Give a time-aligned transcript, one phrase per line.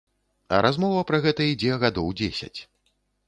[0.55, 2.59] А размова пра гэта ідзе гадоў дзесяць.